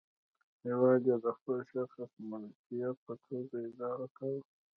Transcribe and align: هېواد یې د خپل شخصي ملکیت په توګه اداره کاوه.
هېواد 0.65 1.01
یې 1.09 1.15
د 1.25 1.27
خپل 1.37 1.57
شخصي 1.71 2.21
ملکیت 2.31 2.95
په 3.05 3.13
توګه 3.27 3.55
اداره 3.69 4.07
کاوه. 4.17 4.41